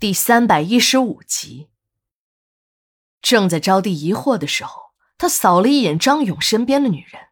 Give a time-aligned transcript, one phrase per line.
[0.00, 1.68] 第三百一十五集。
[3.20, 7.24] 正在招娣疑惑的时候，他扫了一眼张勇身边的女人。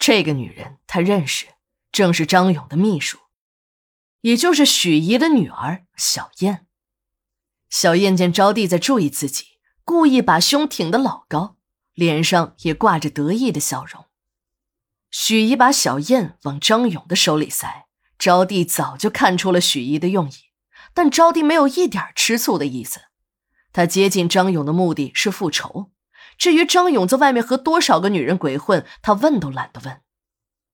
[0.00, 1.46] 这个女人他认识，
[1.92, 3.18] 正是张勇的秘书，
[4.22, 6.66] 也就是许怡的女儿小燕。
[7.70, 11.56] 小燕见招娣在注意自己，故意把胸挺得老高，
[11.94, 14.06] 脸上也挂着得意的笑容。
[15.12, 17.86] 许怡把小燕往张勇的手里塞，
[18.18, 20.50] 招娣早就看出了许怡的用意。
[20.94, 23.00] 但招娣没有一点吃醋的意思，
[23.72, 25.90] 她接近张勇的目的是复仇。
[26.38, 30.00] 至于张勇在外面和多少个女人鬼混，她问都懒得问。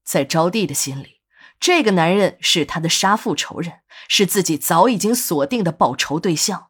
[0.05, 1.21] 在招娣的心里，
[1.61, 6.69] 这个男人是她的杀父仇人，是自己早已经锁定的报仇对象。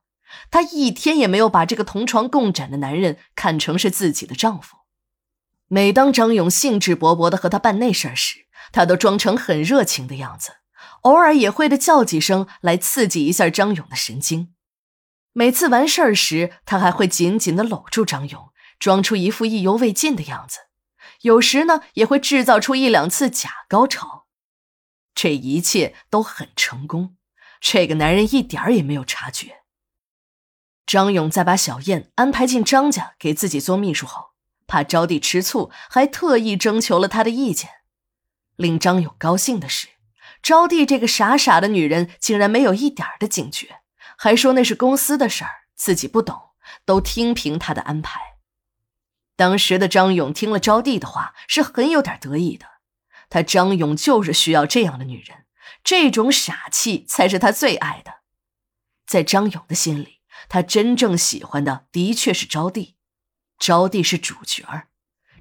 [0.51, 4.77] 她一天也没有把这个同床共枕的男人看成是自己的丈夫。
[5.69, 10.53] 每当张勇兴致勃勃地和她办那事儿时，她都装成很热情的样子。
[11.03, 14.55] 偶尔也会的叫几声来刺激一下张勇的神经。
[15.33, 20.61] 每次完事儿时，他还会紧紧的搂住张勇，装出一副意犹未尽的样子。
[21.23, 24.27] 有时呢，也会制造出一两次假高潮。
[25.15, 27.17] 这一切都很成功，
[27.61, 29.63] 这个男人一点儿也没有察觉。
[30.87, 34.31] 张勇在把小燕安排进张家给自己做秘书后，
[34.67, 37.69] 怕招娣吃醋，还特意征求了他的意见。
[38.57, 39.89] 令张勇高兴的是。
[40.49, 43.81] 招娣这个傻傻的女人竟然没有一点的警觉，
[44.17, 46.53] 还说那是公司的事儿，自己不懂，
[46.87, 48.19] 都听凭她的安排。
[49.37, 52.65] 当时的张勇听了招娣的话，是很有点得意的。
[53.29, 55.45] 他张勇就是需要这样的女人，
[55.85, 58.21] 这种傻气才是他最爱的。
[59.07, 62.95] 在张勇的心里，他真正喜欢的的确是招娣，
[63.59, 64.65] 招娣是主角，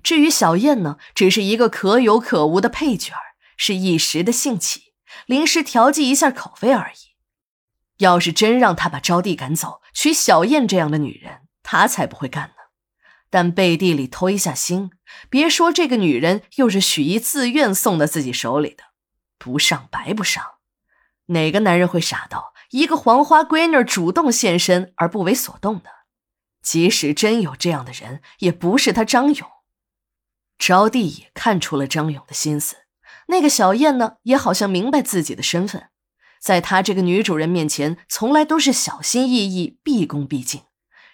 [0.03, 3.13] 至于小燕呢，只是一个可有可无的配角，
[3.55, 4.86] 是一时的兴起。
[5.25, 7.15] 临时调剂一下口味而已。
[7.97, 12.53] 要是真让他把招娣赶走，娶小燕这样的女人，他才不会干呢。
[13.29, 14.91] 但背地里偷一下腥，
[15.29, 18.83] 别说这个女人又是许一自愿送到自己手里的，
[19.37, 20.43] 不上白不上。
[21.27, 25.89] 哪个男人会傻到一个黄花闺女主动现身而不为所动的？
[26.61, 29.49] 即使真有这样的人，也不是他张勇。
[30.57, 32.86] 招娣也看出了张勇的心思。
[33.27, 35.89] 那个小燕呢，也好像明白自己的身份，
[36.41, 40.63] 在她这个女主人面前，从来都是小心翼翼、毕恭毕敬，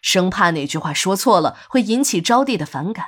[0.01, 3.05] 生怕哪句话说错了会引起招娣的反感。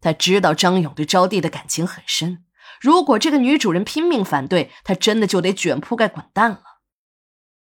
[0.00, 2.44] 他知道张勇对招娣的感情很深，
[2.80, 6.62] 如果这个女主人拼命反对，他真的就得卷铺盖滚蛋了。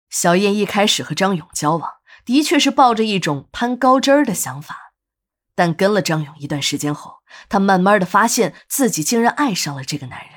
[0.08, 1.90] 小燕一开始和张勇交往，
[2.24, 4.91] 的确是抱着一种攀高枝儿的想法。
[5.54, 7.16] 但跟了张勇一段时间后，
[7.48, 10.30] 她慢慢的发现自己竟然爱上了这个男人。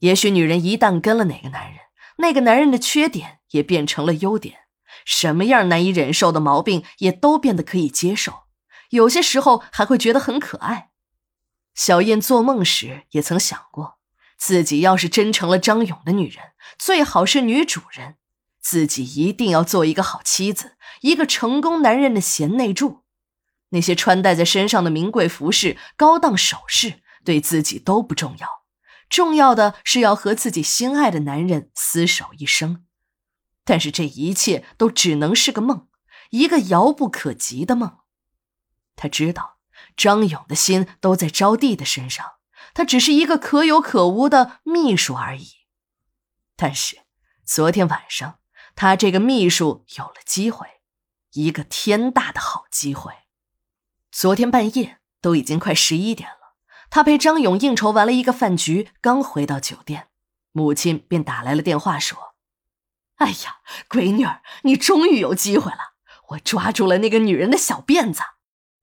[0.00, 1.80] 也许女人一旦跟了哪个男人，
[2.18, 4.60] 那个男人的缺点也变成了优点，
[5.04, 8.44] 什么样难以忍受的毛病也都变得可以接受，
[8.90, 10.90] 有些时候还会觉得很可爱。
[11.74, 13.98] 小燕做梦时也曾想过，
[14.36, 16.44] 自己要是真成了张勇的女人，
[16.78, 18.16] 最好是女主人，
[18.60, 23.04] 自己一定要做一个好妻子，一个成功男人的贤内助。
[23.70, 28.62] 那些穿戴在身上的名贵服饰、高档首饰，对自己都不重要，
[29.08, 32.86] 重要的是要和自己心爱的男人厮守一生。
[33.64, 35.88] 但是这一切都只能是个梦，
[36.30, 37.98] 一个遥不可及的梦。
[38.96, 39.58] 他知道
[39.96, 42.24] 张勇的心都在招娣的身上，
[42.72, 45.48] 他只是一个可有可无的秘书而已。
[46.56, 47.00] 但是
[47.44, 48.38] 昨天晚上，
[48.74, 50.66] 他这个秘书有了机会，
[51.32, 53.12] 一个天大的好机会。
[54.10, 56.56] 昨天半夜都已经快十一点了，
[56.88, 60.08] 他陪张勇应酬完了一个饭局，刚回到酒店，
[60.52, 62.34] 母亲便打来了电话，说
[63.16, 63.58] ：“哎呀，
[63.88, 65.78] 闺女儿，你终于有机会了！
[66.30, 68.22] 我抓住了那个女人的小辫子，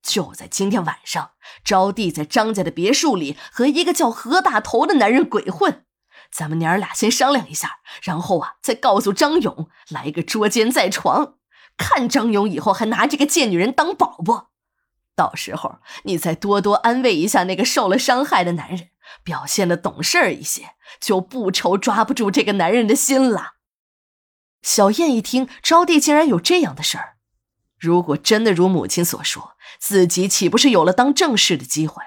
[0.04, 1.32] 就在今天晚上，
[1.64, 5.86] 招娣在张家的别墅里和一个叫何大头的男人鬼混。
[6.32, 11.36] 咱们娘儿俩先商量一下，然后啊，再告诉张勇，来个捉奸在床，
[11.78, 14.48] 看张勇以后还拿这个贱女人当宝不？”
[15.16, 18.90] 到时候你再多多安慰一下那个受了伤害的男人，
[19.24, 23.54] 表现的懂事一些，就不愁抓不住这个男人的心了。
[24.62, 27.18] 小燕一听，招娣竟然有这样的事儿，
[27.80, 32.04] 如果真的如母亲所说，自己岂不是有了当正室的机会？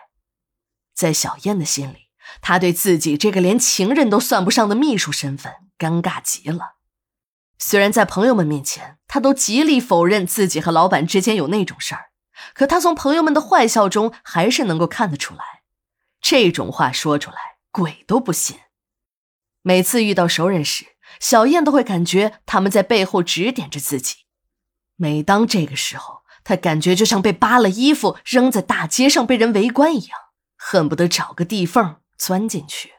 [0.94, 2.10] 在小燕的心里，
[2.42, 6.78] 她对自己这个连情人都算不上的秘书身份尴尬极了。
[7.58, 12.06] 虽然在朋友们面前，她都极力否认自己和老板之间有那种事儿。
[12.54, 15.62] 可他从朋友们的坏笑中，还是能够看得出来，
[16.20, 17.36] 这种话说出来，
[17.70, 18.58] 鬼都不信。
[19.62, 20.86] 每次遇到熟人时，
[21.20, 24.24] 小燕都会感觉他们在背后指点着自己。
[24.96, 30.18] 每当这个时候，她感觉就像被扒了衣服扔在大街上被人围观一样，
[30.56, 32.94] 恨不得找个地缝钻进去。